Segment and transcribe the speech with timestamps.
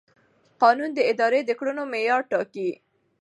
[0.61, 2.69] قانون د ادارې د کړنو معیار ټاکي.